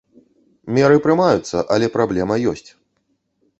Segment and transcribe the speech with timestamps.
[0.77, 2.69] Меры прымаюцца, але праблема ёсць.